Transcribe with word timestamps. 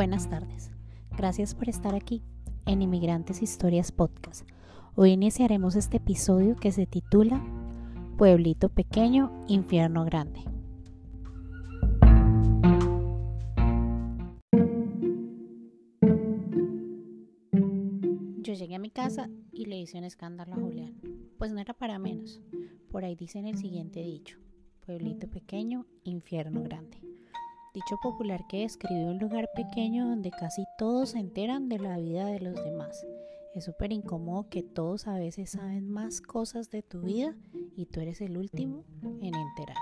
Buenas 0.00 0.30
tardes. 0.30 0.70
Gracias 1.14 1.54
por 1.54 1.68
estar 1.68 1.94
aquí 1.94 2.22
en 2.64 2.80
Inmigrantes 2.80 3.42
Historias 3.42 3.92
Podcast. 3.92 4.48
Hoy 4.94 5.10
iniciaremos 5.10 5.76
este 5.76 5.98
episodio 5.98 6.56
que 6.56 6.72
se 6.72 6.86
titula 6.86 7.38
Pueblito 8.16 8.70
Pequeño, 8.70 9.30
Infierno 9.46 10.06
Grande. 10.06 10.40
Yo 18.38 18.54
llegué 18.54 18.76
a 18.76 18.78
mi 18.78 18.90
casa 18.90 19.28
y 19.52 19.66
le 19.66 19.78
hice 19.78 19.98
un 19.98 20.04
escándalo 20.04 20.54
a 20.54 20.56
Julián, 20.56 20.98
pues 21.36 21.52
no 21.52 21.60
era 21.60 21.74
para 21.74 21.98
menos. 21.98 22.40
Por 22.90 23.04
ahí 23.04 23.16
dicen 23.16 23.46
el 23.46 23.58
siguiente 23.58 24.00
dicho, 24.00 24.38
pueblito 24.86 25.28
pequeño, 25.28 25.84
infierno 26.04 26.62
grande. 26.62 27.02
Dicho 27.72 27.98
popular 27.98 28.48
que 28.48 28.62
describe 28.62 29.04
un 29.04 29.18
lugar 29.18 29.48
pequeño 29.54 30.08
donde 30.08 30.32
casi 30.32 30.64
todos 30.76 31.10
se 31.10 31.20
enteran 31.20 31.68
de 31.68 31.78
la 31.78 31.98
vida 31.98 32.26
de 32.26 32.40
los 32.40 32.56
demás. 32.64 33.06
Es 33.54 33.64
súper 33.64 33.92
incómodo 33.92 34.48
que 34.48 34.64
todos 34.64 35.06
a 35.06 35.14
veces 35.14 35.50
saben 35.50 35.88
más 35.88 36.20
cosas 36.20 36.70
de 36.70 36.82
tu 36.82 37.02
vida 37.02 37.36
y 37.76 37.86
tú 37.86 38.00
eres 38.00 38.20
el 38.22 38.38
último 38.38 38.84
en 39.02 39.34
enterarte. 39.36 39.80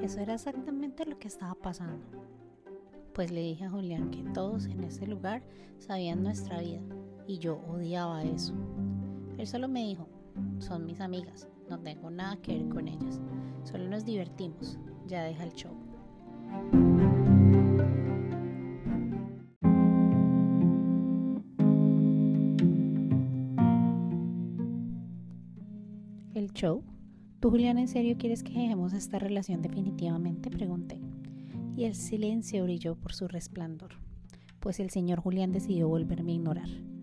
Eso 0.00 0.20
era 0.20 0.34
exactamente 0.34 1.04
lo 1.04 1.18
que 1.18 1.26
estaba 1.26 1.56
pasando. 1.56 2.06
Pues 3.12 3.32
le 3.32 3.40
dije 3.40 3.64
a 3.64 3.70
Julián 3.70 4.12
que 4.12 4.22
todos 4.22 4.66
en 4.66 4.84
ese 4.84 5.08
lugar 5.08 5.42
sabían 5.78 6.22
nuestra 6.22 6.60
vida 6.60 6.82
y 7.26 7.38
yo 7.38 7.58
odiaba 7.68 8.22
eso. 8.22 8.54
Él 9.38 9.46
solo 9.46 9.68
me 9.68 9.84
dijo, 9.84 10.08
son 10.58 10.86
mis 10.86 11.00
amigas, 11.00 11.48
no 11.68 11.78
tengo 11.80 12.10
nada 12.10 12.36
que 12.36 12.58
ver 12.58 12.68
con 12.68 12.88
ellas, 12.88 13.20
solo 13.64 13.88
nos 13.88 14.04
divertimos, 14.04 14.78
ya 15.06 15.24
deja 15.24 15.44
el 15.44 15.52
show. 15.52 15.72
¿El 26.34 26.52
show? 26.52 26.84
¿Tú, 27.40 27.50
Julián, 27.50 27.78
en 27.78 27.88
serio 27.88 28.16
quieres 28.16 28.42
que 28.42 28.52
dejemos 28.52 28.92
esta 28.92 29.18
relación 29.18 29.62
definitivamente? 29.62 30.50
Pregunté. 30.50 31.00
Y 31.76 31.84
el 31.84 31.94
silencio 31.96 32.62
brilló 32.62 32.94
por 32.94 33.12
su 33.12 33.26
resplandor, 33.26 33.94
pues 34.60 34.78
el 34.78 34.90
señor 34.90 35.20
Julián 35.20 35.50
decidió 35.50 35.88
volverme 35.88 36.32
a 36.32 36.34
ignorar. 36.36 36.93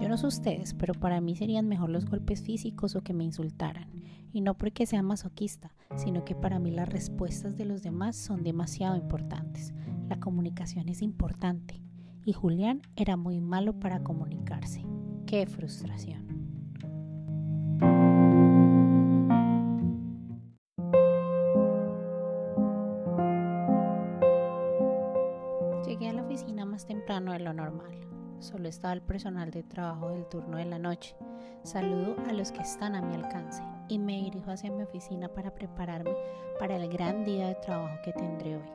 Yo 0.00 0.08
no 0.08 0.16
sé 0.16 0.26
ustedes, 0.26 0.74
pero 0.74 0.94
para 0.94 1.20
mí 1.20 1.36
serían 1.36 1.68
mejor 1.68 1.90
los 1.90 2.06
golpes 2.06 2.42
físicos 2.42 2.96
o 2.96 3.02
que 3.02 3.12
me 3.12 3.24
insultaran. 3.24 3.90
Y 4.32 4.40
no 4.40 4.54
porque 4.54 4.86
sea 4.86 5.02
masoquista, 5.02 5.74
sino 5.96 6.24
que 6.24 6.34
para 6.34 6.58
mí 6.58 6.70
las 6.70 6.88
respuestas 6.88 7.56
de 7.56 7.66
los 7.66 7.82
demás 7.82 8.16
son 8.16 8.42
demasiado 8.42 8.96
importantes. 8.96 9.74
La 10.08 10.18
comunicación 10.18 10.88
es 10.88 11.02
importante. 11.02 11.82
Y 12.24 12.32
Julián 12.32 12.82
era 12.96 13.16
muy 13.16 13.40
malo 13.40 13.78
para 13.78 14.02
comunicarse. 14.02 14.84
¡Qué 15.26 15.46
frustración! 15.46 16.22
Llegué 25.86 26.08
a 26.08 26.12
la 26.14 26.22
oficina 26.22 26.64
más 26.64 26.86
temprano 26.86 27.32
de 27.32 27.40
lo 27.40 27.52
normal. 27.52 28.11
Solo 28.42 28.68
estaba 28.68 28.92
el 28.92 29.02
personal 29.02 29.52
de 29.52 29.62
trabajo 29.62 30.08
del 30.08 30.26
turno 30.26 30.56
de 30.56 30.64
la 30.64 30.76
noche. 30.76 31.14
Saludo 31.62 32.16
a 32.28 32.32
los 32.32 32.50
que 32.50 32.60
están 32.60 32.96
a 32.96 33.00
mi 33.00 33.14
alcance 33.14 33.62
y 33.86 34.00
me 34.00 34.16
dirijo 34.16 34.50
hacia 34.50 34.72
mi 34.72 34.82
oficina 34.82 35.28
para 35.28 35.54
prepararme 35.54 36.12
para 36.58 36.74
el 36.74 36.88
gran 36.88 37.24
día 37.24 37.46
de 37.46 37.54
trabajo 37.54 37.94
que 38.04 38.12
tendré 38.12 38.56
hoy. 38.56 38.68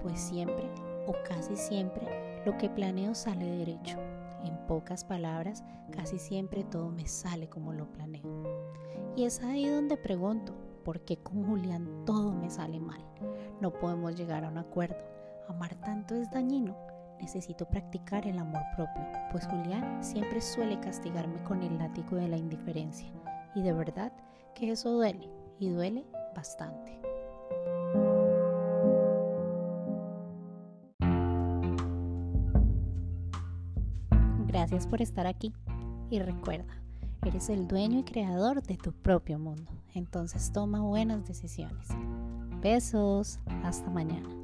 Pues 0.00 0.18
siempre, 0.18 0.70
o 1.06 1.12
casi 1.28 1.54
siempre, 1.54 2.06
lo 2.46 2.56
que 2.56 2.70
planeo 2.70 3.14
sale 3.14 3.44
derecho. 3.44 3.98
En 4.42 4.56
pocas 4.66 5.04
palabras, 5.04 5.62
casi 5.90 6.18
siempre 6.18 6.64
todo 6.64 6.88
me 6.88 7.06
sale 7.06 7.46
como 7.46 7.74
lo 7.74 7.92
planeo. 7.92 8.24
Y 9.16 9.24
es 9.24 9.42
ahí 9.42 9.66
donde 9.66 9.98
pregunto, 9.98 10.54
¿por 10.82 11.02
qué 11.02 11.18
con 11.18 11.44
Julián 11.44 12.06
todo 12.06 12.32
me 12.32 12.48
sale 12.48 12.80
mal? 12.80 13.04
No 13.60 13.70
podemos 13.70 14.16
llegar 14.16 14.46
a 14.46 14.48
un 14.48 14.56
acuerdo. 14.56 14.96
Amar 15.46 15.74
tanto 15.74 16.14
es 16.14 16.30
dañino 16.30 16.93
necesito 17.20 17.66
practicar 17.66 18.26
el 18.26 18.38
amor 18.38 18.62
propio, 18.74 19.02
pues 19.30 19.46
Julián 19.46 20.02
siempre 20.02 20.40
suele 20.40 20.78
castigarme 20.80 21.42
con 21.44 21.62
el 21.62 21.78
látigo 21.78 22.16
de 22.16 22.28
la 22.28 22.36
indiferencia. 22.36 23.08
Y 23.54 23.62
de 23.62 23.72
verdad 23.72 24.12
que 24.54 24.70
eso 24.70 24.90
duele, 24.90 25.28
y 25.58 25.70
duele 25.70 26.04
bastante. 26.34 27.00
Gracias 34.46 34.86
por 34.86 35.02
estar 35.02 35.26
aquí 35.26 35.52
y 36.10 36.20
recuerda, 36.20 36.82
eres 37.24 37.48
el 37.48 37.66
dueño 37.66 37.98
y 38.00 38.04
creador 38.04 38.62
de 38.62 38.76
tu 38.76 38.92
propio 38.92 39.38
mundo, 39.38 39.72
entonces 39.94 40.52
toma 40.52 40.80
buenas 40.80 41.26
decisiones. 41.26 41.88
Besos, 42.60 43.40
hasta 43.62 43.90
mañana. 43.90 44.43